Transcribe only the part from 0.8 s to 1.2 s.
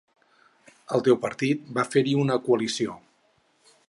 El teu